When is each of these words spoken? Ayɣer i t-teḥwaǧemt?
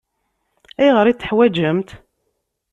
Ayɣer 0.81 1.05
i 1.07 1.13
t-teḥwaǧemt? 1.13 1.89